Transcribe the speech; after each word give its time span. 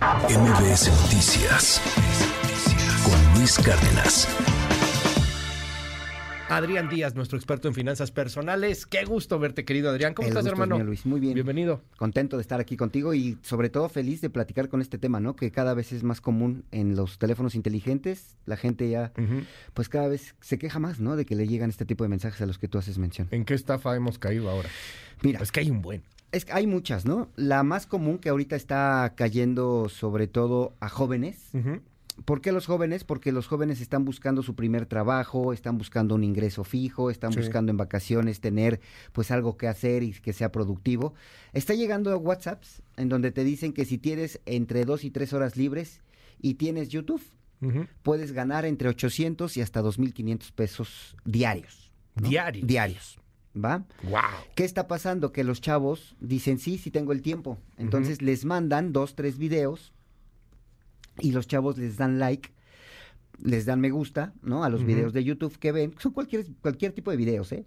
MBS 0.00 0.88
Noticias 1.02 1.78
con 3.04 3.34
Luis 3.38 3.58
Cárdenas. 3.58 4.26
Adrián 6.48 6.88
Díaz, 6.88 7.14
nuestro 7.14 7.36
experto 7.36 7.68
en 7.68 7.74
finanzas 7.74 8.10
personales. 8.10 8.86
Qué 8.86 9.04
gusto 9.04 9.38
verte, 9.38 9.66
querido 9.66 9.90
Adrián. 9.90 10.14
¿Cómo 10.14 10.26
El 10.26 10.30
estás, 10.32 10.46
es 10.46 10.52
hermano? 10.52 10.76
mío, 10.76 10.84
Luis. 10.86 11.04
Muy 11.04 11.20
bien. 11.20 11.34
Bienvenido. 11.34 11.82
Contento 11.98 12.38
de 12.38 12.40
estar 12.42 12.60
aquí 12.60 12.78
contigo 12.78 13.12
y 13.12 13.36
sobre 13.42 13.68
todo 13.68 13.90
feliz 13.90 14.22
de 14.22 14.30
platicar 14.30 14.70
con 14.70 14.80
este 14.80 14.96
tema, 14.96 15.20
¿no? 15.20 15.36
Que 15.36 15.50
cada 15.52 15.74
vez 15.74 15.92
es 15.92 16.02
más 16.02 16.22
común 16.22 16.64
en 16.70 16.96
los 16.96 17.18
teléfonos 17.18 17.54
inteligentes. 17.54 18.36
La 18.46 18.56
gente 18.56 18.88
ya, 18.88 19.12
pues 19.74 19.90
cada 19.90 20.08
vez 20.08 20.34
se 20.40 20.56
queja 20.58 20.78
más, 20.78 20.98
¿no? 20.98 21.14
De 21.14 21.26
que 21.26 21.34
le 21.34 21.46
llegan 21.46 21.68
este 21.68 21.84
tipo 21.84 22.04
de 22.04 22.08
mensajes 22.08 22.40
a 22.40 22.46
los 22.46 22.58
que 22.58 22.68
tú 22.68 22.78
haces 22.78 22.96
mención. 22.96 23.28
¿En 23.32 23.44
qué 23.44 23.52
estafa 23.52 23.94
hemos 23.94 24.18
caído 24.18 24.48
ahora? 24.48 24.70
Mira, 25.22 25.40
Es 25.40 25.52
que 25.52 25.60
hay 25.60 25.70
un 25.70 25.82
buen. 25.82 26.02
Es 26.32 26.44
que 26.44 26.52
hay 26.52 26.66
muchas, 26.66 27.04
¿no? 27.04 27.28
La 27.36 27.62
más 27.62 27.86
común 27.86 28.18
que 28.18 28.28
ahorita 28.28 28.56
está 28.56 29.12
cayendo 29.16 29.88
sobre 29.88 30.26
todo 30.26 30.74
a 30.80 30.88
jóvenes. 30.88 31.50
¿Por 32.24 32.42
qué 32.42 32.52
los 32.52 32.66
jóvenes? 32.66 33.02
Porque 33.04 33.32
los 33.32 33.46
jóvenes 33.46 33.80
están 33.80 34.04
buscando 34.04 34.42
su 34.42 34.54
primer 34.54 34.84
trabajo, 34.84 35.54
están 35.54 35.78
buscando 35.78 36.14
un 36.14 36.22
ingreso 36.22 36.64
fijo, 36.64 37.10
están 37.10 37.32
Sí. 37.32 37.38
buscando 37.40 37.70
en 37.70 37.78
vacaciones 37.78 38.40
tener 38.40 38.80
pues 39.12 39.30
algo 39.30 39.56
que 39.56 39.68
hacer 39.68 40.02
y 40.02 40.12
que 40.12 40.34
sea 40.34 40.52
productivo. 40.52 41.14
Está 41.54 41.72
llegando 41.74 42.12
a 42.12 42.16
WhatsApps 42.18 42.82
en 42.98 43.08
donde 43.08 43.32
te 43.32 43.42
dicen 43.42 43.72
que 43.72 43.86
si 43.86 43.96
tienes 43.96 44.38
entre 44.44 44.84
dos 44.84 45.02
y 45.04 45.10
tres 45.10 45.32
horas 45.32 45.56
libres 45.56 46.02
y 46.42 46.54
tienes 46.54 46.90
YouTube, 46.90 47.22
puedes 48.02 48.32
ganar 48.32 48.64
entre 48.66 48.88
800 48.88 49.56
y 49.56 49.62
hasta 49.62 49.82
2.500 49.82 50.52
pesos 50.52 51.16
diarios. 51.24 51.90
¿no? 52.16 52.28
Diarios. 52.28 52.66
Diarios. 52.66 53.18
¿Va? 53.56 53.84
Wow. 54.04 54.20
¿Qué 54.54 54.64
está 54.64 54.86
pasando? 54.86 55.32
Que 55.32 55.42
los 55.44 55.60
chavos 55.60 56.14
dicen, 56.20 56.58
sí, 56.58 56.78
sí 56.78 56.90
tengo 56.90 57.12
el 57.12 57.20
tiempo. 57.22 57.58
Entonces 57.78 58.22
les 58.22 58.44
mandan 58.44 58.92
dos, 58.92 59.14
tres 59.16 59.38
videos 59.38 59.92
y 61.18 61.32
los 61.32 61.46
chavos 61.48 61.76
les 61.78 61.96
dan 61.96 62.18
like, 62.18 62.50
les 63.42 63.64
dan 63.66 63.80
me 63.80 63.90
gusta, 63.90 64.32
¿no? 64.42 64.64
A 64.64 64.68
los 64.70 64.82
videos 64.84 65.12
de 65.12 65.24
YouTube 65.24 65.58
que 65.58 65.72
ven, 65.72 65.94
son 65.98 66.12
cualquier, 66.12 66.46
cualquier 66.62 66.92
tipo 66.92 67.10
de 67.10 67.16
videos, 67.16 67.52
¿eh? 67.52 67.66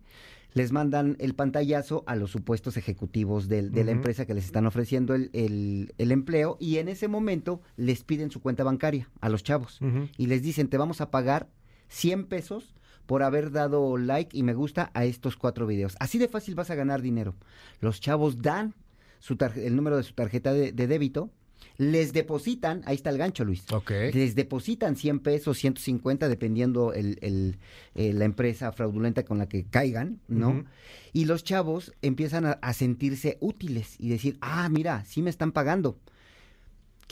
Les 0.53 0.71
mandan 0.71 1.17
el 1.19 1.33
pantallazo 1.33 2.03
a 2.05 2.15
los 2.15 2.29
supuestos 2.31 2.77
ejecutivos 2.77 3.47
del- 3.47 3.71
de 3.71 3.83
la 3.83 3.91
empresa 3.91 4.25
que 4.27 4.35
les 4.35 4.45
están 4.45 4.67
ofreciendo 4.67 5.15
el, 5.15 5.31
el- 5.33 5.93
el 5.97 6.11
empleo 6.11 6.57
y 6.59 6.77
en 6.77 6.87
ese 6.89 7.07
momento 7.07 7.59
les 7.75 8.03
piden 8.03 8.29
su 8.29 8.39
cuenta 8.39 8.63
bancaria 8.63 9.09
a 9.19 9.29
los 9.29 9.43
chavos 9.43 9.79
y 10.17 10.27
les 10.27 10.43
dicen, 10.43 10.67
te 10.69 10.77
vamos 10.77 11.01
a 11.01 11.09
pagar 11.09 11.49
100 11.89 12.25
pesos 12.27 12.75
por 13.05 13.23
haber 13.23 13.51
dado 13.51 13.97
like 13.97 14.37
y 14.37 14.43
me 14.43 14.53
gusta 14.53 14.91
a 14.93 15.05
estos 15.05 15.35
cuatro 15.37 15.67
videos. 15.67 15.95
Así 15.99 16.17
de 16.17 16.27
fácil 16.27 16.55
vas 16.55 16.69
a 16.69 16.75
ganar 16.75 17.01
dinero. 17.01 17.35
Los 17.81 17.99
chavos 18.01 18.41
dan 18.41 18.73
su 19.19 19.37
el 19.55 19.75
número 19.75 19.97
de 19.97 20.03
su 20.03 20.13
tarjeta 20.13 20.53
de, 20.53 20.71
de 20.71 20.87
débito, 20.87 21.29
les 21.77 22.11
depositan, 22.13 22.81
ahí 22.85 22.95
está 22.95 23.09
el 23.09 23.17
gancho, 23.17 23.45
Luis. 23.45 23.63
Ok. 23.71 23.89
Les 24.13 24.35
depositan 24.35 24.95
100 24.97 25.19
pesos, 25.19 25.57
150, 25.57 26.27
dependiendo 26.27 26.93
el, 26.93 27.17
el- 27.21 27.57
eh, 27.95 28.11
la 28.13 28.25
empresa 28.25 28.71
fraudulenta 28.73 29.23
con 29.23 29.37
la 29.37 29.47
que 29.47 29.63
caigan, 29.63 30.19
¿no? 30.27 30.65
Y 31.13 31.25
los 31.25 31.43
chavos 31.43 31.93
empiezan 32.01 32.45
a, 32.45 32.51
a 32.61 32.73
sentirse 32.73 33.37
útiles 33.39 33.95
y 33.99 34.09
decir, 34.09 34.37
ah, 34.41 34.67
mira, 34.69 35.05
sí 35.05 35.21
me 35.21 35.29
están 35.29 35.51
pagando. 35.51 35.97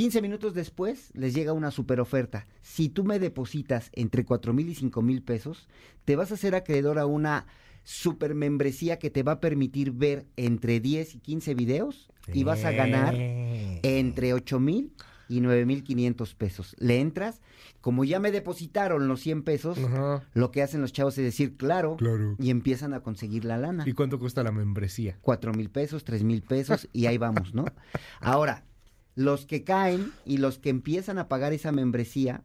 15 0.01 0.19
minutos 0.23 0.55
después 0.55 1.11
les 1.13 1.35
llega 1.35 1.53
una 1.53 1.69
super 1.69 1.99
oferta. 1.99 2.47
Si 2.63 2.89
tú 2.89 3.03
me 3.03 3.19
depositas 3.19 3.91
entre 3.93 4.25
4 4.25 4.51
mil 4.51 4.67
y 4.67 4.73
5 4.73 4.99
mil 5.03 5.21
pesos, 5.21 5.67
te 6.05 6.15
vas 6.15 6.31
a 6.31 6.33
hacer 6.33 6.55
acreedor 6.55 6.97
a 6.97 7.05
una 7.05 7.45
super 7.83 8.33
membresía 8.33 8.97
que 8.97 9.11
te 9.11 9.21
va 9.21 9.33
a 9.33 9.39
permitir 9.39 9.91
ver 9.91 10.25
entre 10.37 10.79
10 10.79 11.13
y 11.13 11.19
15 11.19 11.53
videos 11.53 12.09
y 12.33 12.43
vas 12.43 12.65
a 12.65 12.71
ganar 12.71 13.13
Eh. 13.15 13.79
entre 13.83 14.33
8 14.33 14.59
mil 14.59 14.91
y 15.29 15.39
9 15.39 15.67
mil 15.67 15.83
500 15.83 16.33
pesos. 16.33 16.75
Le 16.79 16.99
entras, 16.99 17.39
como 17.79 18.03
ya 18.03 18.19
me 18.19 18.31
depositaron 18.31 19.07
los 19.07 19.21
100 19.21 19.43
pesos, 19.43 19.77
Ajá. 19.77 20.27
lo 20.33 20.49
que 20.49 20.63
hacen 20.63 20.81
los 20.81 20.93
chavos 20.93 21.15
es 21.19 21.23
decir, 21.25 21.57
claro, 21.57 21.95
Claro. 21.97 22.35
y 22.39 22.49
empiezan 22.49 22.95
a 22.95 23.01
conseguir 23.01 23.45
la 23.45 23.59
lana. 23.59 23.83
¿Y 23.87 23.93
cuánto 23.93 24.17
cuesta 24.17 24.41
la 24.41 24.51
membresía? 24.51 25.19
cuatro 25.21 25.53
mil 25.53 25.69
pesos, 25.69 26.03
tres 26.03 26.23
mil 26.23 26.41
pesos 26.41 26.89
y 26.91 27.05
ahí 27.05 27.19
vamos, 27.19 27.53
¿no? 27.53 27.65
Ahora, 28.19 28.63
los 29.15 29.45
que 29.45 29.63
caen 29.63 30.11
y 30.25 30.37
los 30.37 30.57
que 30.57 30.69
empiezan 30.69 31.17
a 31.17 31.27
pagar 31.27 31.53
esa 31.53 31.71
membresía, 31.71 32.43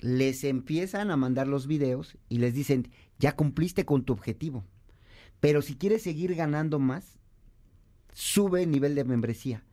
les 0.00 0.44
empiezan 0.44 1.10
a 1.10 1.16
mandar 1.16 1.48
los 1.48 1.66
videos 1.66 2.16
y 2.28 2.38
les 2.38 2.54
dicen, 2.54 2.90
ya 3.18 3.34
cumpliste 3.34 3.84
con 3.84 4.04
tu 4.04 4.12
objetivo, 4.12 4.64
pero 5.40 5.62
si 5.62 5.76
quieres 5.76 6.02
seguir 6.02 6.34
ganando 6.34 6.78
más, 6.78 7.18
sube 8.12 8.62
el 8.62 8.70
nivel 8.70 8.94
de 8.94 9.04
membresía, 9.04 9.64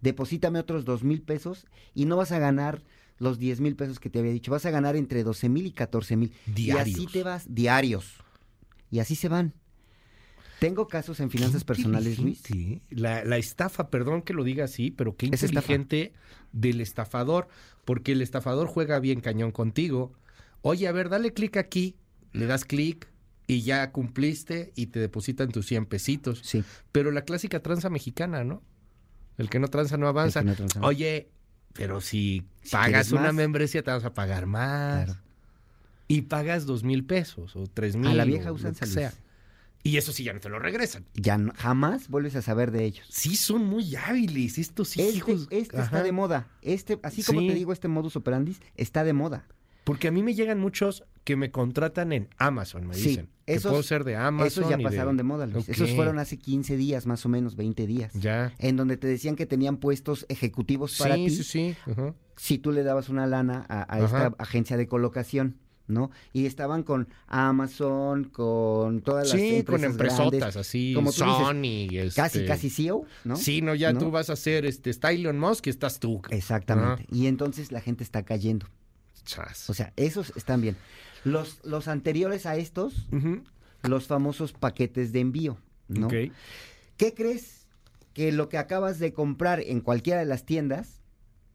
deposítame 0.00 0.58
otros 0.58 0.84
dos 0.84 1.02
mil 1.04 1.22
pesos 1.22 1.66
y 1.94 2.04
no 2.04 2.16
vas 2.16 2.32
a 2.32 2.38
ganar 2.38 2.82
los 3.18 3.38
10 3.38 3.60
mil 3.60 3.76
pesos 3.76 4.00
que 4.00 4.10
te 4.10 4.18
había 4.18 4.32
dicho, 4.32 4.50
vas 4.50 4.66
a 4.66 4.70
ganar 4.70 4.96
entre 4.96 5.22
12 5.22 5.48
mil 5.48 5.66
y 5.66 5.70
14 5.70 6.16
mil. 6.16 6.32
Y 6.56 6.70
así 6.72 6.92
Diarios. 6.92 7.12
te 7.12 7.22
vas, 7.22 7.54
diarios. 7.54 8.14
Y 8.90 8.98
así 8.98 9.14
se 9.14 9.28
van. 9.28 9.54
Tengo 10.62 10.86
casos 10.88 11.20
en 11.20 11.28
finanzas 11.30 11.64
personales, 11.64 12.18
Luis. 12.18 12.38
inteligente. 12.38 12.84
La, 12.90 13.24
la 13.24 13.36
estafa, 13.36 13.90
perdón 13.90 14.22
que 14.22 14.32
lo 14.32 14.44
diga 14.44 14.64
así, 14.64 14.90
pero 14.90 15.16
qué 15.16 15.26
Es 15.26 15.42
estafa. 15.42 15.72
inteligente 15.74 16.12
del 16.52 16.80
estafador, 16.80 17.48
porque 17.84 18.12
el 18.12 18.22
estafador 18.22 18.68
juega 18.68 18.98
bien 19.00 19.20
cañón 19.20 19.50
contigo. 19.50 20.12
Oye, 20.62 20.86
a 20.88 20.92
ver, 20.92 21.08
dale 21.08 21.32
clic 21.32 21.56
aquí, 21.56 21.96
le 22.32 22.46
das 22.46 22.64
clic 22.64 23.08
y 23.48 23.62
ya 23.62 23.90
cumpliste 23.90 24.72
y 24.76 24.86
te 24.86 25.00
depositan 25.00 25.50
tus 25.50 25.66
100 25.66 25.86
pesitos. 25.86 26.40
Sí. 26.44 26.62
Pero 26.92 27.10
la 27.10 27.22
clásica 27.22 27.60
tranza 27.60 27.90
mexicana, 27.90 28.44
¿no? 28.44 28.62
El 29.38 29.50
que 29.50 29.58
no 29.58 29.66
tranza 29.68 29.96
no 29.96 30.06
avanza. 30.06 30.42
No 30.42 30.54
tranza. 30.54 30.80
Oye, 30.82 31.28
pero 31.72 32.00
si, 32.00 32.44
Si 32.62 32.70
pagas 32.70 33.10
una 33.12 33.22
más. 33.22 33.34
membresía 33.34 33.82
te 33.82 33.90
vas 33.90 34.04
a 34.04 34.14
pagar 34.14 34.46
más. 34.46 35.06
Claro. 35.06 35.20
Y 36.06 36.22
pagas 36.22 36.66
dos 36.66 36.84
mil 36.84 37.04
pesos 37.04 37.56
o 37.56 37.66
tres 37.66 37.96
mil. 37.96 38.08
A 38.10 38.14
la 38.14 38.24
vieja 38.24 38.52
o 38.52 38.54
usanza, 38.54 38.84
Luis. 38.84 38.94
sea. 38.94 39.12
Y 39.84 39.96
eso 39.96 40.12
sí 40.12 40.22
ya 40.24 40.32
no 40.32 40.40
te 40.40 40.48
lo 40.48 40.58
regresan. 40.58 41.06
Ya 41.14 41.38
no- 41.38 41.52
jamás 41.56 42.08
vuelves 42.08 42.36
a 42.36 42.42
saber 42.42 42.70
de 42.70 42.84
ellos. 42.84 43.06
Sí, 43.10 43.34
son 43.36 43.64
muy 43.66 43.96
hábiles 43.96 44.58
estos 44.58 44.96
Este, 44.96 45.10
hijos. 45.16 45.48
este 45.50 45.76
Ajá. 45.76 45.84
está 45.86 46.02
de 46.04 46.12
moda. 46.12 46.48
Este, 46.62 47.00
así 47.02 47.22
como 47.24 47.40
Sí. 47.40 47.48
te 47.48 47.54
digo, 47.54 47.72
este 47.72 47.88
modus 47.88 48.14
operandi 48.16 48.56
está 48.76 49.02
de 49.04 49.12
moda. 49.12 49.46
Porque 49.84 50.06
a 50.06 50.12
mí 50.12 50.22
me 50.22 50.34
llegan 50.34 50.60
muchos 50.60 51.02
que 51.24 51.34
me 51.34 51.50
contratan 51.50 52.12
en 52.12 52.28
Amazon, 52.38 52.86
me 52.86 52.94
Sí, 52.94 53.08
dicen. 53.08 53.28
que 53.46 53.54
esos- 53.54 53.70
puedo 53.72 53.82
ser 53.82 54.04
de 54.04 54.14
Amazon. 54.14 54.46
Esos 54.46 54.68
ya 54.70 54.78
pasaron 54.78 55.16
de, 55.16 55.24
moda, 55.24 55.46
Luis. 55.46 55.68
Esos 55.68 55.90
fueron 55.90 56.20
hace 56.20 56.38
15 56.38 56.76
días, 56.76 57.04
más 57.06 57.26
o 57.26 57.28
menos, 57.28 57.56
20 57.56 57.84
días. 57.88 58.12
Ya. 58.14 58.54
En 58.58 58.76
donde 58.76 58.96
te 58.96 59.08
decían 59.08 59.34
que 59.34 59.44
tenían 59.46 59.78
puestos 59.78 60.24
ejecutivos 60.28 60.96
para 60.98 61.16
Sí, 61.16 61.24
ti 61.26 61.30
sí, 61.30 61.42
sí. 61.42 61.76
Ajá. 61.90 62.14
si 62.36 62.58
tú 62.58 62.70
le 62.70 62.84
dabas 62.84 63.08
una 63.08 63.26
lana 63.26 63.66
a, 63.68 63.98
esta 63.98 64.32
agencia 64.38 64.76
de 64.76 64.86
colocación, 64.86 65.56
¿no? 65.92 66.10
Y 66.32 66.46
estaban 66.46 66.82
con 66.82 67.08
Amazon, 67.28 68.24
con 68.24 69.00
todas 69.02 69.28
las 69.28 69.40
Sí, 69.40 69.62
con 69.64 69.84
empresas 69.84 69.92
empresotas 70.20 70.30
grandes, 70.40 70.56
así, 70.56 70.92
como 70.94 71.12
tú 71.12 71.24
dices, 71.24 71.38
Sony. 71.38 71.88
este, 71.90 72.20
casi, 72.20 72.46
casi 72.46 72.70
CEO, 72.70 73.04
¿no? 73.24 73.36
Sí, 73.36 73.62
no, 73.62 73.74
ya 73.74 73.92
¿No? 73.92 74.00
tú 74.00 74.10
vas 74.10 74.30
a 74.30 74.36
ser, 74.36 74.64
este, 74.66 74.90
está 74.90 75.12
Elon 75.12 75.38
Musk 75.38 75.66
y 75.66 75.70
estás 75.70 76.00
tú. 76.00 76.22
Exactamente. 76.30 77.04
Ah. 77.06 77.14
Y 77.14 77.26
entonces 77.26 77.70
la 77.72 77.80
gente 77.80 78.02
está 78.02 78.24
cayendo. 78.24 78.66
Chas. 79.24 79.70
O 79.70 79.74
sea, 79.74 79.92
esos 79.96 80.32
están 80.36 80.60
bien. 80.60 80.76
Los, 81.24 81.60
los 81.64 81.86
anteriores 81.86 82.46
a 82.46 82.56
estos, 82.56 83.06
los 83.82 84.06
famosos 84.06 84.52
paquetes 84.52 85.12
de 85.12 85.20
envío, 85.20 85.58
¿no? 85.88 86.08
¿Qué 86.08 87.14
crees? 87.14 87.66
Que 88.12 88.32
lo 88.32 88.48
que 88.48 88.58
acabas 88.58 88.98
de 88.98 89.12
comprar 89.12 89.60
en 89.60 89.80
cualquiera 89.80 90.20
de 90.20 90.26
las 90.26 90.44
tiendas 90.44 91.00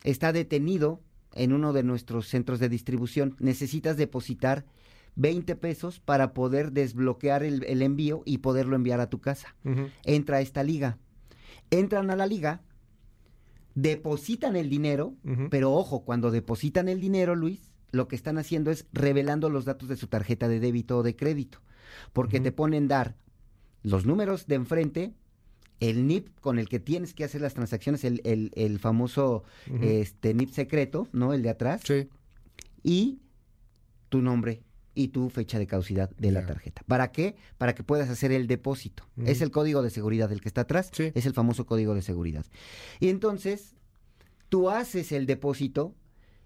está 0.03 0.31
detenido 0.31 1.01
en 1.37 1.53
uno 1.53 1.73
de 1.73 1.83
nuestros 1.83 2.27
centros 2.27 2.59
de 2.59 2.69
distribución. 2.69 3.35
Necesitas 3.39 3.97
depositar 3.97 4.65
20 5.15 5.55
pesos 5.55 5.99
para 5.99 6.33
poder 6.33 6.71
desbloquear 6.71 7.43
el, 7.43 7.63
el 7.65 7.81
envío 7.81 8.21
y 8.25 8.39
poderlo 8.39 8.75
enviar 8.75 8.99
a 8.99 9.09
tu 9.09 9.19
casa. 9.19 9.55
Entra 10.03 10.37
a 10.37 10.41
esta 10.41 10.63
liga. 10.63 10.97
Entran 11.71 12.11
a 12.11 12.15
la 12.15 12.27
liga, 12.27 12.61
depositan 13.75 14.55
el 14.55 14.69
dinero, 14.69 15.15
pero 15.49 15.73
ojo, 15.73 16.03
cuando 16.03 16.31
depositan 16.31 16.87
el 16.87 16.99
dinero, 16.99 17.35
Luis, 17.35 17.69
lo 17.91 18.07
que 18.07 18.15
están 18.15 18.37
haciendo 18.37 18.71
es 18.71 18.85
revelando 18.93 19.49
los 19.49 19.65
datos 19.65 19.89
de 19.89 19.97
su 19.97 20.07
tarjeta 20.07 20.47
de 20.47 20.59
débito 20.59 20.97
o 20.97 21.03
de 21.03 21.15
crédito. 21.15 21.59
Porque 22.13 22.39
te 22.39 22.51
ponen 22.51 22.87
dar 22.87 23.15
los 23.83 24.05
números 24.05 24.47
de 24.47 24.55
enfrente, 24.55 25.13
el 25.79 26.07
NIP 26.07 26.39
con 26.39 26.57
el 26.59 26.67
que 26.69 26.79
tienes 26.79 27.13
que 27.13 27.23
hacer 27.23 27.41
las 27.41 27.53
transacciones, 27.53 28.03
el, 28.03 28.21
el- 28.23 28.51
el 28.55 28.79
famoso 28.79 29.43
este 29.81 30.33
NIP 30.33 30.49
secreto, 30.51 31.07
¿no? 31.13 31.33
El 31.33 31.43
de 31.43 31.49
atrás, 31.49 31.81
Sí. 31.85 32.07
y 32.83 33.19
tu 34.09 34.21
nombre 34.21 34.63
y 34.95 35.09
tu 35.09 35.29
fecha 35.29 35.59
de 35.59 35.67
caducidad 35.67 36.09
de 36.17 36.31
la 36.31 36.45
tarjeta. 36.45 36.81
¿Para 36.87 37.11
qué? 37.11 37.35
Para 37.59 37.75
que 37.75 37.83
puedas 37.83 38.09
hacer 38.09 38.31
el 38.31 38.47
depósito. 38.47 39.03
Es 39.23 39.41
el 39.41 39.51
código 39.51 39.83
de 39.83 39.91
seguridad, 39.91 40.31
el 40.31 40.41
que 40.41 40.47
está 40.47 40.61
atrás, 40.61 40.89
Sí. 40.91 41.11
es 41.13 41.25
el 41.27 41.33
famoso 41.33 41.65
código 41.67 41.93
de 41.93 42.01
seguridad. 42.01 42.45
Y 42.99 43.09
entonces, 43.09 43.75
tú 44.49 44.69
haces 44.71 45.11
el 45.11 45.27
depósito 45.27 45.93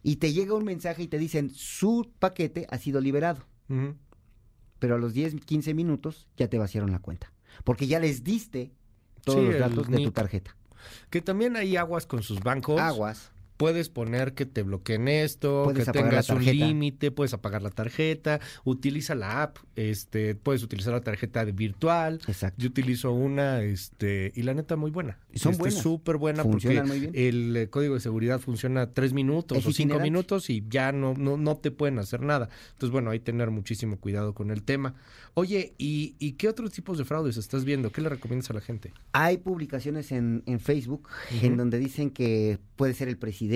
y 0.04 0.18
te 0.18 0.34
llega 0.34 0.54
un 0.56 0.66
mensaje 0.66 1.04
y 1.04 1.08
te 1.08 1.18
dicen, 1.20 1.50
su 1.52 2.12
paquete 2.20 2.68
ha 2.70 2.78
sido 2.78 3.00
liberado. 3.00 3.46
Pero 4.80 4.96
a 4.96 4.98
los 4.98 5.14
10, 5.14 5.36
15 5.46 5.74
minutos 5.74 6.28
ya 6.36 6.50
te 6.50 6.58
vaciaron 6.58 6.92
la 6.92 7.00
cuenta. 7.00 7.32
Porque 7.64 7.88
ya 7.88 8.00
les 8.00 8.24
diste 8.24 8.74
todos 9.24 9.40
Sí, 9.40 9.46
los 9.46 9.56
el 9.56 9.62
datos 9.62 9.88
de 9.88 9.98
tu 10.04 10.12
tarjeta. 10.12 10.56
Que 11.10 11.22
también 11.22 11.56
hay 11.56 11.78
aguas 11.78 12.06
con 12.06 12.24
sus 12.24 12.40
bancos. 12.42 12.80
Aguas. 12.80 13.32
Puedes 13.62 13.90
poner 13.90 14.34
que 14.34 14.48
te 14.48 14.64
bloqueen 14.64 15.08
esto, 15.08 15.66
Puedes 15.66 15.86
que 15.86 15.92
tengas 15.92 16.30
un 16.30 16.44
límite, 16.44 17.12
puedes 17.12 17.32
apagar 17.36 17.62
la 17.62 17.70
tarjeta, 17.70 18.40
utiliza 18.64 19.14
la 19.14 19.44
app, 19.44 19.58
este, 19.76 20.34
puedes 20.34 20.64
utilizar 20.64 20.94
la 20.94 21.02
tarjeta 21.02 21.44
virtual. 21.46 22.20
Exacto. 22.28 22.60
Yo 22.60 22.70
utilizo 22.70 23.12
una, 23.12 23.62
este, 23.62 24.32
y 24.34 24.42
la 24.42 24.56
neta 24.56 24.78
muy 24.78 24.90
buena. 24.90 25.20
Son 25.36 25.54
Este, 25.54 25.70
súper 25.70 26.18
buena 26.18 26.42
porque 26.42 26.54
Funcionan 26.70 26.88
muy 26.88 27.00
bien. 27.02 27.12
el 27.14 27.70
código 27.70 27.94
de 27.94 28.00
seguridad 28.00 28.40
funciona 28.40 28.94
tres 28.94 29.14
minutos 29.14 29.60
Es 29.60 29.66
o 29.68 29.72
cinco 29.72 30.00
minutos 30.00 30.50
y 30.50 30.66
ya 30.68 30.92
no, 30.92 31.14
no, 31.14 31.38
no 31.38 31.58
te 31.58 31.70
pueden 31.70 32.00
hacer 32.00 32.22
nada. 32.22 32.50
Entonces, 32.72 32.90
bueno, 32.90 33.12
hay 33.12 33.20
que 33.20 33.26
tener 33.26 33.52
muchísimo 33.52 33.98
cuidado 34.00 34.34
con 34.34 34.50
el 34.50 34.64
tema. 34.64 34.96
Oye, 35.36 35.76
¿y, 35.78 36.16
y 36.18 36.32
qué 36.34 36.50
otros 36.50 36.72
tipos 36.72 36.98
de 36.98 37.06
fraudes 37.06 37.38
estás 37.38 37.64
viendo? 37.64 37.92
¿Qué 37.92 38.02
le 38.02 38.10
recomiendas 38.10 38.50
a 38.50 38.54
la 38.54 38.62
gente? 38.62 38.92
Hay 39.12 39.38
publicaciones 39.38 40.12
en, 40.12 40.42
en 40.48 40.60
Facebook 40.60 41.08
en 41.44 41.58
donde 41.58 41.78
dicen 41.78 42.10
que 42.10 42.58
puede 42.76 42.96
ser 42.96 43.08
el 43.08 43.18
presidente, 43.18 43.51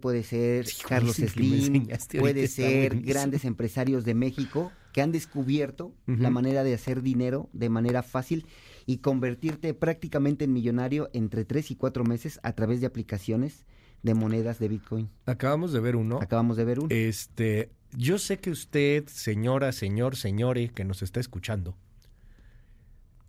puede 0.00 0.22
ser 0.22 0.66
Carlos 0.88 1.16
Slim, 1.16 1.88
puede 2.18 2.48
ser 2.48 3.00
grandes 3.00 3.44
empresarios 3.44 4.04
de 4.04 4.14
México 4.14 4.72
que 4.92 5.02
han 5.02 5.12
descubierto 5.12 5.92
la 6.06 6.30
manera 6.30 6.62
de 6.62 6.74
hacer 6.74 7.02
dinero 7.02 7.48
de 7.52 7.68
manera 7.68 8.02
fácil 8.02 8.46
y 8.86 8.98
convertirte 8.98 9.74
prácticamente 9.74 10.44
en 10.44 10.52
millonario 10.52 11.10
entre 11.12 11.44
tres 11.44 11.70
y 11.70 11.76
cuatro 11.76 12.04
meses 12.04 12.38
a 12.42 12.52
través 12.52 12.80
de 12.80 12.86
aplicaciones 12.86 13.64
de 14.02 14.14
monedas 14.14 14.58
de 14.58 14.68
Bitcoin. 14.68 15.10
Acabamos 15.26 15.72
de 15.72 15.80
ver 15.80 15.96
uno. 15.96 16.20
Acabamos 16.20 16.56
de 16.56 16.64
ver 16.64 16.78
uno. 16.78 16.88
Este, 16.90 17.70
yo 17.96 18.18
sé 18.18 18.38
que 18.38 18.50
usted, 18.50 19.06
señora, 19.08 19.72
señor, 19.72 20.16
señore, 20.16 20.68
que 20.68 20.84
nos 20.84 21.02
está 21.02 21.20
escuchando, 21.20 21.76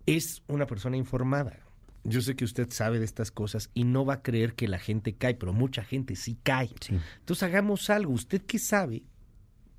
es 0.04 0.42
una 0.46 0.66
persona 0.66 0.96
informada. 0.96 1.65
Yo 2.08 2.20
sé 2.20 2.36
que 2.36 2.44
usted 2.44 2.70
sabe 2.70 2.98
de 2.98 3.04
estas 3.04 3.30
cosas 3.30 3.70
y 3.74 3.84
no 3.84 4.04
va 4.04 4.14
a 4.14 4.22
creer 4.22 4.54
que 4.54 4.68
la 4.68 4.78
gente 4.78 5.14
cae, 5.14 5.34
pero 5.34 5.52
mucha 5.52 5.84
gente 5.84 6.16
sí 6.16 6.38
cae. 6.42 6.70
Sí. 6.80 6.98
Entonces 7.20 7.42
hagamos 7.42 7.90
algo. 7.90 8.12
Usted 8.12 8.42
que 8.42 8.58
sabe, 8.58 9.02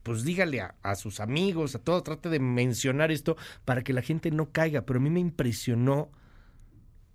pues 0.04 0.24
dígale 0.24 0.62
a, 0.62 0.76
a 0.84 0.96
sus 0.96 1.20
amigos, 1.20 1.76
a 1.76 1.80
todos, 1.80 2.04
trate 2.04 2.30
de 2.30 2.40
mencionar 2.40 3.12
esto 3.12 3.38
para 3.66 3.84
que 3.84 3.94
la 3.94 4.02
gente 4.02 4.32
no 4.32 4.52
caiga. 4.52 4.86
Pero 4.86 5.00
a 5.00 5.04
mí 5.04 5.10
me 5.10 5.20
impresionó 5.20 6.12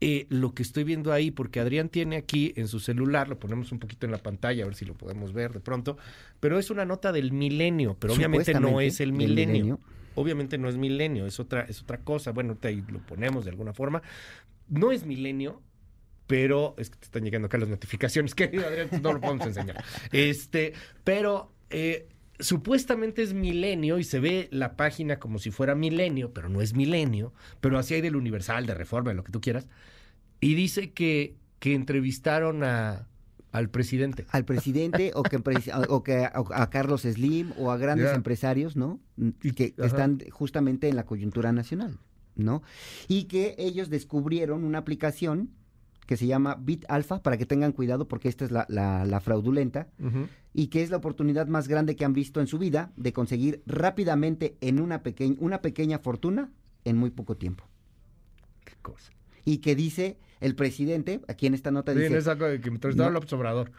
eh, 0.05 0.26
lo 0.31 0.53
que 0.53 0.64
estoy 0.64 0.82
viendo 0.82 1.12
ahí, 1.12 1.31
porque 1.31 1.61
Adrián 1.61 1.88
tiene 1.88 2.17
aquí 2.17 2.53
en 2.56 2.67
su 2.67 2.81
celular, 2.81 3.29
lo 3.29 3.38
ponemos 3.38 3.70
un 3.70 3.79
poquito 3.79 4.05
en 4.05 4.11
la 4.11 4.19
pantalla, 4.19 4.64
a 4.64 4.67
ver 4.67 4.75
si 4.75 4.85
lo 4.85 4.94
podemos 4.94 5.32
ver 5.32 5.53
de 5.53 5.61
pronto, 5.61 5.97
pero 6.41 6.59
es 6.59 6.70
una 6.70 6.85
nota 6.85 7.12
del 7.12 7.31
milenio, 7.31 7.97
pero 8.00 8.14
obviamente 8.14 8.53
no 8.55 8.81
es 8.81 8.99
el 8.99 9.12
milenio. 9.12 9.79
Obviamente 10.14 10.59
no 10.59 10.69
es 10.69 10.76
milenio, 10.76 11.26
es 11.26 11.41
otra, 11.41 11.62
es 11.62 11.82
otra 11.82 11.99
cosa. 11.99 12.32
Bueno, 12.32 12.56
ahí 12.62 12.85
lo 12.88 13.00
ponemos 13.00 13.44
de 13.44 13.50
alguna 13.50 13.73
forma. 13.73 14.03
No 14.69 14.93
es 14.93 15.05
milenio, 15.05 15.62
pero 16.26 16.75
es 16.79 16.91
que 16.91 16.99
te 16.99 17.05
están 17.05 17.25
llegando 17.25 17.47
acá 17.47 17.59
las 17.59 17.69
notificaciones, 17.69 18.35
querido 18.37 18.67
Adrián, 18.67 18.88
no 19.03 19.12
lo 19.12 19.20
podemos 19.20 19.47
enseñar. 19.47 19.85
Este, 20.12 20.73
pero 21.05 21.53
eh, 21.70 22.09
supuestamente 22.38 23.23
es 23.23 23.35
milenio 23.35 23.99
y 23.99 24.05
se 24.05 24.20
ve 24.20 24.49
la 24.50 24.76
página 24.76 25.19
como 25.19 25.38
si 25.38 25.50
fuera 25.50 25.75
milenio, 25.75 26.32
pero 26.32 26.49
no 26.49 26.61
es 26.61 26.75
milenio, 26.75 27.32
pero 27.61 27.79
así 27.79 27.94
hay 27.94 28.00
del 28.00 28.17
Universal, 28.17 28.67
de 28.67 28.75
Reforma, 28.75 29.11
de 29.11 29.17
lo 29.17 29.25
que 29.25 29.32
tú 29.32 29.41
quieras. 29.41 29.67
Y 30.41 30.55
dice 30.55 30.93
que, 30.93 31.37
que 31.59 31.75
entrevistaron 31.75 32.64
a, 32.64 33.09
al 33.52 33.69
presidente. 33.70 34.26
Al 34.31 34.44
presidente 34.44 35.12
o 35.14 35.22
que, 35.22 35.37
o 35.88 36.02
que 36.02 36.25
a, 36.25 36.32
a 36.54 36.70
Carlos 36.70 37.02
Slim 37.02 37.52
o 37.58 37.70
a 37.70 37.76
grandes 37.76 38.06
empresarios, 38.16 38.76
¿no? 38.76 38.99
Y- 39.43 39.52
que 39.52 39.75
ajá. 39.78 39.87
están 39.87 40.19
justamente 40.31 40.88
en 40.88 40.96
la 40.96 41.04
coyuntura 41.04 41.52
nacional, 41.52 41.99
¿no? 42.34 42.62
Y 43.08 43.25
que 43.25 43.54
ellos 43.58 43.90
descubrieron 43.90 44.64
una 44.64 44.78
aplicación 44.78 45.50
que 46.06 46.16
se 46.16 46.26
llama 46.26 46.56
Bit 46.60 46.84
Alpha, 46.88 47.22
para 47.22 47.37
que 47.38 47.46
tengan 47.46 47.72
cuidado 47.72 48.08
porque 48.08 48.28
esta 48.28 48.44
es 48.44 48.50
la, 48.50 48.66
la- 48.69 49.04
la 49.04 49.20
fraudulenta, 49.20 49.88
y 50.52 50.66
que 50.66 50.82
es 50.82 50.90
la 50.90 50.96
oportunidad 50.96 51.46
más 51.46 51.69
grande 51.69 51.94
que 51.94 52.04
han 52.04 52.12
visto 52.12 52.40
en 52.40 52.46
su 52.49 52.58
vida 52.58 52.90
de 52.96 53.12
conseguir 53.12 53.62
rápidamente 53.66 54.56
en 54.60 54.81
una, 54.81 55.02
peque- 55.02 55.37
una 55.38 55.62
pequeña 55.62 55.99
fortuna 56.00 56.50
en 56.84 56.96
muy 56.96 57.10
poco 57.10 57.37
tiempo. 57.37 57.64
Qué 58.64 58.75
cosa. 58.82 59.12
Y 59.44 59.59
que 59.59 59.75
dice 59.75 60.19
el 60.41 60.55
presidente, 60.55 61.21
aquí 61.29 61.47
en 61.47 61.55
esta 61.55 61.71
nota 61.71 61.94
dice, 61.94 62.17
esa 62.17 62.35
de 62.35 62.61
que 62.61 62.71
me 62.71 62.79
No. 62.94 63.11
López 63.11 63.33
Obrador. 63.33 63.71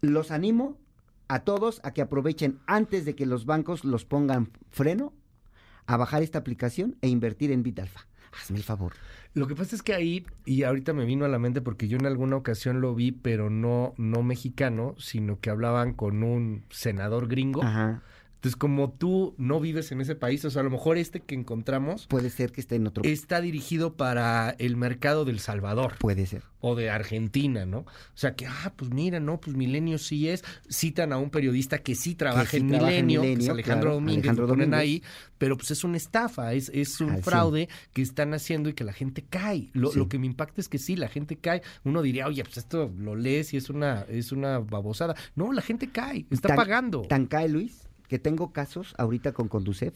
los 0.00 0.30
animo 0.30 0.78
a 1.28 1.40
todos 1.40 1.80
a 1.84 1.92
que 1.92 2.02
aprovechen 2.02 2.58
antes 2.66 3.04
de 3.04 3.14
que 3.14 3.26
los 3.26 3.46
bancos 3.46 3.84
los 3.84 4.04
pongan 4.04 4.50
freno 4.70 5.12
a 5.86 5.96
bajar 5.96 6.22
esta 6.22 6.38
aplicación 6.38 6.96
e 7.00 7.08
invertir 7.08 7.50
en 7.50 7.62
Bitalfa. 7.62 8.06
Hazme 8.40 8.58
el 8.58 8.64
favor. 8.64 8.92
Lo 9.34 9.46
que 9.46 9.54
pasa 9.54 9.76
es 9.76 9.82
que 9.82 9.94
ahí, 9.94 10.26
y 10.44 10.64
ahorita 10.64 10.92
me 10.92 11.04
vino 11.04 11.24
a 11.24 11.28
la 11.28 11.38
mente 11.38 11.60
porque 11.60 11.88
yo 11.88 11.98
en 11.98 12.06
alguna 12.06 12.36
ocasión 12.36 12.80
lo 12.80 12.94
vi, 12.94 13.12
pero 13.12 13.50
no, 13.50 13.94
no 13.96 14.22
mexicano, 14.22 14.94
sino 14.98 15.40
que 15.40 15.50
hablaban 15.50 15.92
con 15.92 16.22
un 16.22 16.64
senador 16.70 17.28
gringo. 17.28 17.62
Ajá. 17.62 18.02
Entonces, 18.44 18.56
como 18.56 18.90
tú 18.92 19.34
no 19.38 19.58
vives 19.58 19.90
en 19.90 20.02
ese 20.02 20.14
país, 20.16 20.44
o 20.44 20.50
sea, 20.50 20.60
a 20.60 20.64
lo 20.64 20.70
mejor 20.70 20.98
este 20.98 21.20
que 21.20 21.34
encontramos 21.34 22.06
Puede 22.08 22.28
ser 22.28 22.52
que 22.52 22.60
esté 22.60 22.74
en 22.76 22.86
otro. 22.86 23.02
está 23.04 23.40
dirigido 23.40 23.94
para 23.94 24.50
el 24.58 24.76
mercado 24.76 25.24
del 25.24 25.38
Salvador 25.40 25.94
Puede 25.98 26.26
ser. 26.26 26.42
o 26.60 26.74
de 26.74 26.90
Argentina, 26.90 27.64
¿no? 27.64 27.78
O 27.78 27.86
sea, 28.12 28.34
que, 28.34 28.44
ah, 28.46 28.74
pues 28.76 28.90
mira, 28.90 29.18
no, 29.18 29.40
pues 29.40 29.56
Milenio 29.56 29.96
sí 29.96 30.28
es. 30.28 30.44
Citan 30.70 31.14
a 31.14 31.16
un 31.16 31.30
periodista 31.30 31.78
que 31.78 31.94
sí 31.94 32.14
trabaja, 32.14 32.44
sí 32.50 32.58
en, 32.58 32.68
trabaja 32.68 32.92
en 32.92 33.06
Milenio, 33.06 33.22
que 33.22 33.42
es 33.44 33.48
Alejandro 33.48 33.80
claro, 33.88 33.94
Domínguez, 33.94 34.18
Alejandro 34.18 34.46
ponen 34.48 34.70
Domínguez. 34.72 34.80
ahí, 34.90 35.02
pero 35.38 35.56
pues 35.56 35.70
es 35.70 35.82
una 35.82 35.96
estafa, 35.96 36.52
es, 36.52 36.70
es 36.74 37.00
un 37.00 37.12
Al 37.12 37.22
fraude 37.22 37.70
que 37.94 38.02
están 38.02 38.34
haciendo 38.34 38.68
y 38.68 38.74
que 38.74 38.84
la 38.84 38.92
gente 38.92 39.24
cae. 39.28 39.70
Lo, 39.72 39.90
Sí. 39.90 39.98
lo 39.98 40.10
que 40.10 40.18
me 40.18 40.26
impacta 40.26 40.60
es 40.60 40.68
que 40.68 40.78
sí, 40.78 40.96
la 40.96 41.08
gente 41.08 41.36
cae. 41.36 41.62
Uno 41.84 42.02
diría, 42.02 42.26
oye, 42.26 42.42
pues 42.44 42.58
esto 42.58 42.92
lo 42.98 43.16
lees 43.16 43.54
y 43.54 43.56
es 43.56 43.70
una, 43.70 44.02
es 44.10 44.32
una 44.32 44.58
babosada. 44.58 45.14
No, 45.34 45.50
la 45.50 45.62
gente 45.62 45.88
cae, 45.90 46.26
está 46.30 46.48
Tan- 46.48 46.56
pagando. 46.56 47.02
Tan 47.02 47.24
cae, 47.26 47.48
Luis, 47.48 47.83
que 48.14 48.20
tengo 48.20 48.52
casos 48.52 48.94
ahorita 48.96 49.32
con 49.32 49.48
Conducef 49.48 49.92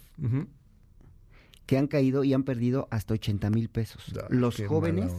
que 1.67 1.79
han 1.79 1.87
caído 1.87 2.25
y 2.25 2.35
han 2.35 2.43
perdido 2.43 2.89
hasta 2.91 3.15
80 3.15 3.49
mil 3.51 3.69
pesos. 3.69 4.13
Los 4.29 4.57
jóvenes 4.67 5.13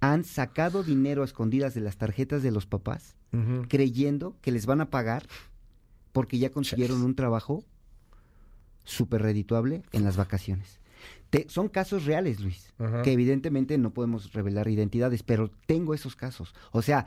han 0.00 0.24
sacado 0.24 0.82
dinero 0.82 1.22
a 1.22 1.24
escondidas 1.26 1.74
de 1.74 1.80
las 1.80 1.96
tarjetas 1.96 2.42
de 2.42 2.50
los 2.50 2.66
papás 2.66 3.14
creyendo 3.68 4.36
que 4.40 4.50
les 4.50 4.66
van 4.66 4.80
a 4.80 4.90
pagar 4.90 5.28
porque 6.10 6.38
ya 6.38 6.50
consiguieron 6.50 7.02
un 7.04 7.14
trabajo 7.14 7.62
súper 8.84 9.22
redituable 9.22 9.82
en 9.92 10.02
las 10.02 10.16
vacaciones. 10.16 10.80
Te- 11.30 11.46
son 11.48 11.68
casos 11.68 12.04
reales, 12.04 12.40
Luis, 12.40 12.72
que 13.04 13.12
evidentemente 13.12 13.78
no 13.78 13.92
podemos 13.94 14.32
revelar 14.32 14.66
identidades, 14.66 15.22
pero 15.22 15.52
tengo 15.66 15.94
esos 15.94 16.16
casos. 16.16 16.52
O 16.72 16.82
sea, 16.82 17.06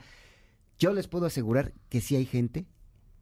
yo 0.80 0.94
les 0.94 1.10
puedo 1.10 1.26
asegurar 1.26 1.74
que 1.90 2.00
sí 2.00 2.16
hay 2.16 2.26
gente 2.26 2.66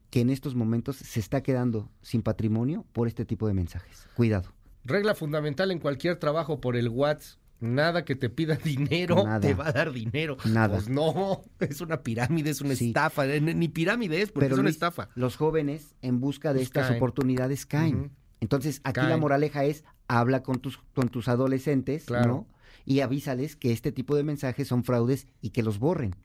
que 0.10 0.22
en 0.22 0.30
estos 0.30 0.56
momentos 0.56 0.96
se 0.98 1.20
está 1.20 1.42
quedando 1.44 1.89
sin 2.01 2.22
patrimonio 2.22 2.86
por 2.94 3.08
este 3.08 3.25
tipo 3.25 3.48
de 3.48 3.54
mensajes. 3.54 4.08
Cuidado. 4.16 4.51
Regla 4.86 5.13
fundamental 5.16 5.72
en 5.72 5.80
cualquier 5.80 6.16
trabajo 6.18 6.60
por 6.62 6.75
el 6.75 6.89
WhatsApp. 6.89 7.38
Nada 7.62 8.06
que 8.06 8.16
te 8.16 8.30
pida 8.30 8.56
dinero 8.63 9.24
Nada. 9.25 9.42
te 9.42 9.54
va 9.54 9.68
a 9.68 9.72
dar 9.74 9.92
dinero. 9.92 10.38
Nada. 10.46 10.75
Pues 10.78 10.88
no, 10.89 11.42
es 11.60 11.82
una 11.82 12.01
pirámide, 12.04 12.50
es 12.51 12.62
una 12.62 12.74
Sí. 12.75 12.88
estafa. 12.88 13.28
Eh, 13.28 13.42
Ni 13.42 13.68
pirámide 13.68 14.22
es, 14.22 14.32
porque 14.32 14.46
Pero 14.46 14.56
es 14.56 14.60
una 14.60 14.63
Luis, 14.70 14.75
estafa. 14.75 15.10
los 15.16 15.36
jóvenes 15.36 15.96
en 16.01 16.22
busca 16.22 16.50
de 16.54 16.60
Pues 16.60 16.68
estas 16.68 16.88
caen. 16.88 16.98
oportunidades 16.98 17.66
caen. 17.66 18.12
Entonces, 18.39 18.80
aquí 18.86 19.01
la 19.01 19.18
moraleja 19.18 19.66
es, 19.66 19.84
habla 20.08 20.42
con 20.42 20.60
tus, 20.60 20.78
con 20.96 21.10
tus 21.10 21.28
adolescentes, 21.28 22.06
Claro. 22.06 22.28
¿no? 22.30 22.48
Y 22.86 23.01
avísales 23.01 23.58
que 23.58 23.74
este 23.74 23.92
tipo 23.92 24.16
de 24.16 24.24
mensajes 24.24 24.66
son 24.70 24.86
fraudes 24.86 25.28
y 25.42 25.50
que 25.50 25.62
los 25.62 25.78
borren. 25.80 26.16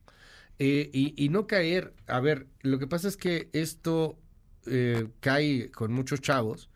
Eh, 0.59 0.91
y, 0.93 1.15
y 1.23 1.29
no 1.29 1.47
caer, 1.47 1.95
a 2.07 2.21
ver, 2.21 2.47
lo 2.63 2.79
que 2.79 2.87
pasa 2.87 3.09
es 3.09 3.17
que 3.17 3.49
esto 3.53 4.19
eh, 4.67 5.09
cae 5.21 5.71
con 5.71 5.93
muchos 5.93 6.21
chavos 6.21 6.71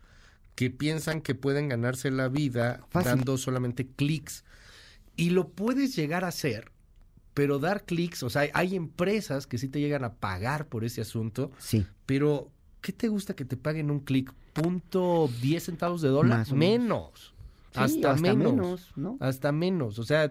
que 0.55 0.71
piensan 0.71 1.21
que 1.21 1.35
pueden 1.35 1.69
ganarse 1.69 2.11
la 2.11 2.29
vida 2.29 2.81
Fácil. 2.91 3.11
dando 3.11 3.39
solamente 3.39 3.87
clics. 3.87 4.45
Y 5.17 5.31
lo 5.31 5.49
puedes 5.51 5.95
llegar 5.95 6.25
a 6.25 6.29
hacer, 6.29 6.73
pero 7.35 7.59
dar 7.61 7.85
clics, 7.85 8.23
o 8.25 8.31
sea, 8.31 8.49
hay, 8.53 8.75
empresas 8.75 9.47
que 9.47 9.59
sí 9.59 9.69
te 9.69 9.81
llegan 9.81 10.05
a 10.05 10.15
pagar 10.15 10.67
por 10.67 10.85
ese 10.85 11.01
asunto, 11.01 11.51
Sí. 11.59 11.87
pero 12.07 12.51
¿qué 12.81 12.93
te 12.93 13.09
gusta 13.09 13.35
que 13.35 13.45
te 13.45 13.57
paguen 13.57 13.91
un 13.91 14.01
clic? 14.01 14.33
¿Punto 14.53 15.31
10 15.41 15.63
centavos 15.63 16.03
de 16.03 16.09
dólar? 16.09 16.39
Más 16.39 16.53
menos. 16.53 16.89
menos. 16.89 17.35
Sí, 17.73 18.03
hasta, 18.05 18.17
menos. 18.17 18.93
¿no? 18.97 19.17
Hasta 19.21 19.53
menos. 19.53 19.99
O 20.01 20.05
sea, 20.05 20.31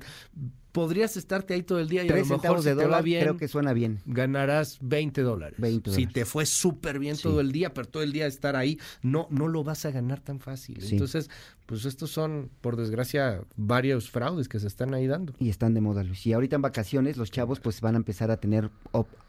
podrías 0.78 1.18
estarte 1.18 1.56
ahí 1.56 1.64
todo 1.64 1.80
el 1.80 1.90
día 1.90 2.04
y 2.04 2.06
a 2.06 2.10
Tres 2.10 2.30
lo 2.30 2.36
mejor 2.36 2.40
centavos 2.42 2.64
si 2.64 2.70
de 2.70 2.76
te 2.76 2.86
va 2.86 3.02
bien, 3.02 3.22
creo 3.24 3.36
que 3.38 3.48
suena 3.48 3.74
bien. 3.74 4.00
ganarás 4.06 4.78
20 4.82 5.24
dólares. 5.24 5.56
20 5.60 5.90
Si 5.90 5.96
dólares. 6.04 6.14
te 6.14 6.26
fue 6.26 6.46
súper 6.46 7.00
bien 7.00 7.16
Sí. 7.16 7.24
todo 7.24 7.42
el 7.42 7.52
día, 7.52 7.74
pero 7.74 7.88
todo 7.88 8.04
el 8.04 8.12
día 8.12 8.28
estar 8.28 8.56
ahí, 8.56 8.78
no, 9.02 9.26
no 9.32 9.48
lo 9.48 9.64
vas 9.64 9.86
a 9.86 9.92
ganar 9.92 10.20
tan 10.20 10.40
fácil. 10.40 10.80
Sí. 10.82 10.94
Entonces, 10.94 11.32
pues 11.66 11.86
estos 11.86 12.12
son, 12.12 12.52
por 12.62 12.76
desgracia, 12.76 13.42
varios 13.56 14.12
fraudes 14.12 14.48
que 14.48 14.60
se 14.60 14.68
están 14.68 14.94
ahí 14.94 15.08
dando. 15.08 15.34
Y 15.40 15.50
están 15.50 15.74
de 15.74 15.82
moda, 15.82 16.04
Luis. 16.04 16.26
Y 16.28 16.34
ahorita 16.34 16.58
en 16.58 16.62
vacaciones 16.62 17.18
los 17.18 17.32
chavos 17.32 17.60
pues 17.60 17.82
van 17.82 17.96
a 17.96 17.98
empezar 17.98 18.30
a 18.30 18.38
tener, 18.38 18.70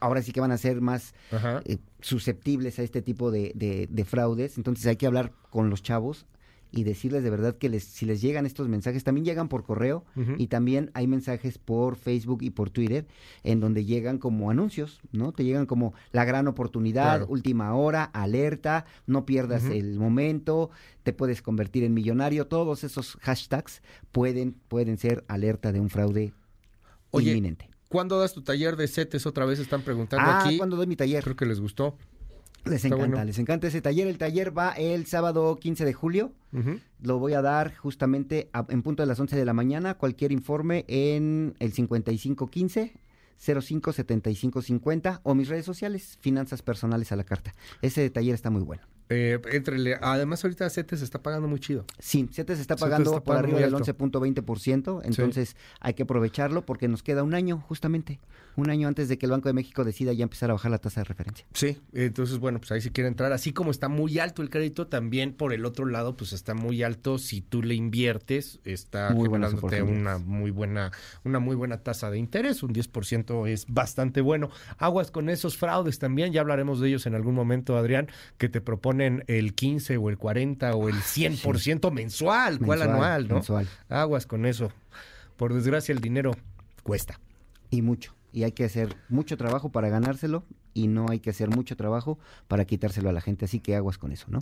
ahora 0.00 0.20
sí 0.20 0.32
que 0.32 0.40
van 0.40 0.52
a 0.52 0.58
ser 0.58 0.82
más 0.82 1.14
eh, 1.64 1.78
susceptibles 2.00 2.78
a 2.78 2.82
este 2.82 3.00
tipo 3.02 3.30
de, 3.30 3.52
de- 3.54 3.88
de 3.90 4.04
fraudes. 4.04 4.56
Entonces 4.58 4.84
hay 4.86 4.96
que 4.96 5.06
hablar 5.06 5.32
con 5.50 5.70
los 5.70 5.82
chavos 5.82 6.26
y 6.70 6.84
decirles 6.84 7.22
de 7.24 7.30
verdad 7.30 7.56
que 7.56 7.68
les, 7.68 7.84
si 7.84 8.04
les 8.06 8.20
llegan 8.20 8.44
estos 8.46 8.68
mensajes, 8.68 9.04
también 9.04 9.24
llegan 9.24 9.48
por 9.48 9.64
correo 9.64 10.04
y 10.36 10.48
también 10.48 10.90
hay 10.94 11.06
mensajes 11.06 11.58
por 11.58 11.96
Facebook 11.96 12.42
y 12.42 12.50
por 12.50 12.70
Twitter 12.70 13.06
en 13.42 13.60
donde 13.60 13.84
llegan 13.84 14.18
como 14.18 14.50
anuncios, 14.50 15.00
¿no? 15.12 15.32
Te 15.32 15.44
llegan 15.44 15.66
como 15.66 15.94
la 16.12 16.24
gran 16.24 16.46
oportunidad, 16.48 17.18
Claro. 17.18 17.26
última 17.28 17.74
hora, 17.74 18.04
alerta, 18.04 18.84
no 19.06 19.24
pierdas 19.24 19.64
el 19.64 19.98
momento, 19.98 20.70
te 21.02 21.12
puedes 21.12 21.40
convertir 21.42 21.84
en 21.84 21.94
millonario, 21.94 22.46
todos 22.46 22.84
esos 22.84 23.16
hashtags 23.22 23.82
pueden, 24.12 24.52
pueden 24.68 24.98
ser 24.98 25.24
alerta 25.28 25.72
de 25.72 25.80
un 25.80 25.88
fraude 25.90 26.32
Oye, 27.10 27.30
inminente. 27.30 27.70
¿Cuándo 27.88 28.18
das 28.20 28.34
tu 28.34 28.42
taller 28.42 28.76
de 28.76 28.86
CETES 28.86 29.24
otra 29.26 29.46
vez? 29.46 29.58
Están 29.58 29.80
preguntando 29.80 30.30
Ah, 30.30 30.44
aquí. 30.44 30.58
cuando 30.58 30.76
doy 30.76 30.86
mi 30.86 30.96
taller. 30.96 31.24
Creo 31.24 31.36
que 31.36 31.46
les 31.46 31.58
gustó. 31.58 31.96
Les 32.64 32.76
está 32.84 32.88
encanta, 32.88 33.06
bueno. 33.06 33.24
les 33.24 33.38
encanta 33.38 33.66
ese 33.68 33.80
taller. 33.80 34.06
El 34.08 34.18
taller 34.18 34.56
va 34.56 34.72
el 34.72 35.06
sábado 35.06 35.56
15 35.56 35.84
de 35.84 35.92
julio. 35.94 36.32
Lo 37.00 37.18
voy 37.18 37.32
a 37.34 37.42
dar 37.42 37.74
justamente 37.76 38.50
a- 38.52 38.66
en 38.68 38.82
punto 38.82 39.02
de 39.02 39.06
las 39.06 39.18
11 39.20 39.36
de 39.36 39.44
la 39.44 39.52
mañana. 39.54 39.94
Cualquier 39.94 40.32
informe 40.32 40.84
en 40.88 41.54
el 41.60 41.72
5515 41.72 42.92
057550 43.38 45.20
o 45.22 45.34
mis 45.34 45.48
redes 45.48 45.64
sociales, 45.64 46.18
Finanzas 46.20 46.62
Personales 46.62 47.12
a 47.12 47.16
la 47.16 47.24
Carta. 47.24 47.54
Ese 47.82 48.08
taller 48.10 48.34
está 48.34 48.50
muy 48.50 48.62
bueno. 48.62 48.82
Eh, 49.10 49.40
éntrele. 49.52 49.96
Además, 50.00 50.44
ahorita 50.44 50.68
CETES 50.68 51.02
está 51.02 51.22
pagando 51.22 51.48
muy 51.48 51.60
chido. 51.60 51.84
Sí, 51.98 52.28
CETES 52.30 52.56
se 52.56 52.62
está 52.62 52.76
pagando 52.76 53.10
está 53.10 53.24
por 53.24 53.36
pagando 53.36 53.56
arriba 53.56 53.60
muy 53.60 53.64
del 53.64 53.74
alto. 53.74 54.20
11.20%, 54.20 55.00
entonces 55.04 55.56
hay 55.80 55.94
que 55.94 56.02
aprovecharlo 56.02 56.66
porque 56.66 56.88
nos 56.88 57.02
queda 57.02 57.22
un 57.22 57.34
año 57.34 57.64
justamente, 57.68 58.20
un 58.56 58.70
año 58.70 58.86
antes 58.86 59.08
de 59.08 59.16
que 59.16 59.26
el 59.26 59.32
Banco 59.32 59.48
de 59.48 59.54
México 59.54 59.84
decida 59.84 60.12
ya 60.12 60.24
empezar 60.24 60.50
a 60.50 60.54
bajar 60.54 60.70
la 60.70 60.78
tasa 60.78 61.00
de 61.00 61.04
referencia. 61.04 61.46
Sí, 61.54 61.78
entonces 61.94 62.38
bueno, 62.38 62.58
pues 62.58 62.70
ahí 62.72 62.80
si 62.80 62.90
quiere 62.90 63.08
entrar, 63.08 63.32
así 63.32 63.52
como 63.52 63.70
está 63.70 63.88
muy 63.88 64.18
alto 64.18 64.42
el 64.42 64.50
crédito, 64.50 64.88
también 64.88 65.32
por 65.32 65.52
el 65.52 65.64
otro 65.64 65.86
lado, 65.86 66.16
pues 66.16 66.32
está 66.32 66.54
muy 66.54 66.82
alto 66.82 67.18
si 67.18 67.40
tú 67.40 67.62
le 67.62 67.74
inviertes, 67.74 68.60
está 68.64 69.10
Muy 69.10 69.28
generándote 69.28 69.82
una 69.82 70.18
muy 70.18 70.50
buena, 70.50 70.92
una 71.24 71.38
muy 71.38 71.56
buena 71.56 71.78
tasa 71.78 72.10
de 72.10 72.18
interés, 72.18 72.62
un 72.62 72.74
10% 72.74 73.48
es 73.48 73.66
bastante 73.68 74.20
bueno. 74.20 74.50
Aguas 74.76 75.10
con 75.10 75.30
esos 75.30 75.56
fraudes 75.56 75.98
también, 75.98 76.32
ya 76.32 76.42
hablaremos 76.42 76.80
de 76.80 76.88
ellos 76.88 77.06
en 77.06 77.14
algún 77.14 77.34
momento, 77.34 77.76
Adrián, 77.76 78.08
que 78.36 78.48
te 78.48 78.60
proponen 78.60 78.97
el 79.00 79.54
15 79.54 79.96
o 79.96 80.08
el 80.10 80.18
40 80.18 80.74
o 80.74 80.88
el 80.88 80.96
100% 80.96 81.90
mensual, 81.92 82.58
¿cuál 82.58 82.78
Mensual, 82.80 82.94
anual, 82.94 83.28
no? 83.28 83.34
mensual. 83.36 83.68
Aguas 83.88 84.26
con 84.26 84.46
eso. 84.46 84.72
Por 85.36 85.54
desgracia 85.54 85.92
el 85.92 86.00
dinero 86.00 86.32
cuesta. 86.82 87.20
Y 87.70 87.82
mucho. 87.82 88.14
Y 88.32 88.44
hay 88.44 88.52
que 88.52 88.64
hacer 88.64 88.96
mucho 89.08 89.36
trabajo 89.36 89.70
para 89.70 89.88
ganárselo 89.88 90.44
y 90.74 90.86
no 90.88 91.06
hay 91.10 91.20
que 91.20 91.30
hacer 91.30 91.48
mucho 91.50 91.76
trabajo 91.76 92.18
para 92.48 92.64
quitárselo 92.64 93.08
a 93.08 93.12
la 93.12 93.20
gente. 93.20 93.44
Así 93.44 93.60
que 93.60 93.74
aguas 93.76 93.98
con 93.98 94.12
eso, 94.12 94.26
¿no? 94.30 94.40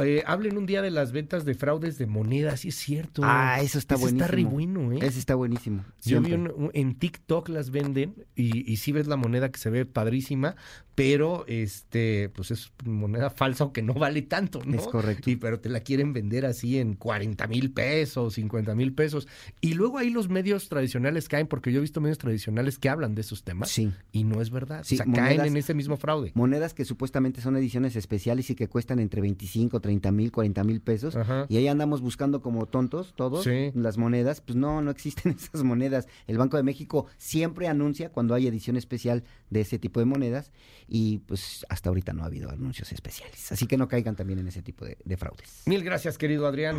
Eh, 0.00 0.22
hablen 0.26 0.56
un 0.56 0.64
día 0.66 0.80
de 0.80 0.92
las 0.92 1.10
ventas 1.10 1.44
de 1.44 1.54
fraudes 1.54 1.98
de 1.98 2.06
monedas, 2.06 2.60
sí 2.60 2.68
es 2.68 2.76
cierto. 2.76 3.22
Ah, 3.24 3.58
eso 3.60 3.78
está 3.80 3.96
Ese 3.96 4.02
buenísimo. 4.04 4.24
Está 4.26 4.36
re 4.36 4.44
bueno, 4.44 4.92
¿eh? 4.92 4.98
Ese 5.02 5.18
está 5.18 5.34
buenísimo. 5.34 5.84
Yo 6.04 6.20
vi 6.20 6.28
siempre. 6.28 6.52
un- 6.54 6.64
un- 6.66 6.70
en 6.72 6.94
TikTok 6.94 7.48
las 7.48 7.70
venden 7.70 8.14
y, 8.36 8.70
y 8.72 8.76
sí 8.76 8.92
ves 8.92 9.08
la 9.08 9.16
moneda 9.16 9.50
que 9.50 9.58
se 9.58 9.70
ve 9.70 9.86
padrísima, 9.86 10.54
pero 10.94 11.44
este, 11.48 12.28
pues 12.28 12.50
es 12.52 12.72
moneda 12.84 13.30
falsa 13.30 13.64
o 13.64 13.72
que 13.72 13.82
no 13.82 13.94
vale 13.94 14.22
tanto, 14.22 14.60
¿no? 14.64 14.76
Es 14.76 14.86
correcto. 14.86 15.30
Y 15.30 15.36
pero 15.36 15.58
te 15.60 15.68
la 15.68 15.80
quieren 15.80 16.12
vender 16.12 16.46
así 16.46 16.78
en 16.78 16.94
40 16.94 17.46
mil 17.48 17.72
pesos, 17.72 18.34
50 18.34 18.74
mil 18.76 18.92
pesos. 18.94 19.26
Y 19.60 19.74
luego 19.74 19.98
ahí 19.98 20.10
los 20.10 20.28
medios 20.28 20.68
tradicionales 20.68 21.28
caen, 21.28 21.48
porque 21.48 21.72
yo 21.72 21.78
he 21.78 21.82
visto 21.82 22.00
medios 22.00 22.18
tradicionales 22.18 22.78
que 22.78 22.88
hablan 22.88 23.14
de 23.16 23.22
esos 23.22 23.42
temas 23.42 23.68
Sí. 23.70 23.92
y 24.12 24.22
no 24.24 24.40
es 24.40 24.50
verdad. 24.50 24.82
Sí, 24.84 24.94
o 24.94 24.98
sea, 24.98 25.06
caen 25.12 25.44
en 25.44 25.56
ese 25.58 25.74
mismo 25.74 25.96
fraude. 25.96 26.32
Monedas 26.34 26.74
que 26.74 26.84
supuestamente 26.84 27.40
son 27.40 27.56
ediciones 27.56 27.96
especiales 27.96 28.48
y 28.50 28.54
que 28.54 28.68
cuestan 28.68 28.98
entre 28.98 29.20
25, 29.20 29.80
30 29.80 30.12
mil, 30.12 30.32
40 30.32 30.64
mil 30.64 30.80
pesos. 30.80 31.16
Ajá. 31.16 31.46
Y 31.48 31.56
ahí 31.56 31.68
andamos 31.68 32.00
buscando 32.00 32.40
como 32.42 32.66
tontos 32.66 33.14
todos 33.16 33.44
Sí. 33.44 33.70
las 33.74 33.98
monedas. 33.98 34.40
Pues 34.40 34.56
no, 34.56 34.80
no 34.82 34.90
existen 34.90 35.32
esas 35.38 35.62
monedas. 35.64 36.06
El 36.26 36.38
Banco 36.38 36.56
de 36.56 36.62
México 36.62 37.06
siempre 37.18 37.68
anuncia 37.68 38.10
cuando 38.10 38.34
hay 38.34 38.46
edición 38.46 38.76
especial 38.76 39.24
de 39.50 39.60
ese 39.60 39.78
tipo 39.78 40.00
de 40.00 40.06
monedas. 40.06 40.52
Y 40.86 41.18
pues 41.18 41.66
hasta 41.68 41.88
ahorita 41.90 42.12
no 42.12 42.22
ha 42.22 42.26
habido 42.26 42.50
anuncios 42.50 42.92
especiales. 42.92 43.52
Así 43.52 43.66
que 43.66 43.76
no 43.76 43.88
caigan 43.88 44.16
también 44.16 44.38
en 44.38 44.48
ese 44.48 44.62
tipo 44.62 44.84
de, 44.84 44.96
de 45.04 45.16
fraudes. 45.16 45.62
Mil 45.66 45.84
gracias, 45.84 46.16
querido 46.18 46.46
Adrián. 46.46 46.76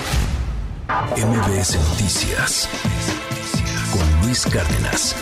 MBS 1.16 1.76
Noticias 1.90 2.68
con 3.92 4.26
Luis 4.26 4.46
Cárdenas. 4.48 5.16